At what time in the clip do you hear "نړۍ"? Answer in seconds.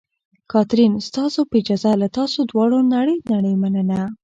2.93-3.17, 3.31-3.53